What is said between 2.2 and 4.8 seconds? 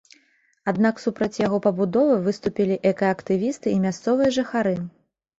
выступілі экаактывісты і мясцовыя жыхары.